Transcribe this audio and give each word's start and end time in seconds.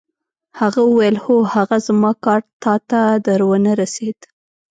هغه 0.59 0.81
وویل: 0.87 1.15
هو، 1.23 1.37
هغه 1.55 1.77
زما 1.87 2.11
کارډ 2.25 2.43
تا 2.63 2.73
ته 2.89 3.01
در 3.25 3.39
ونه 3.49 3.73
رسید؟ 3.81 4.19